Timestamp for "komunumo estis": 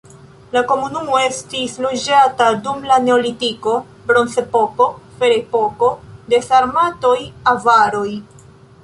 0.69-1.75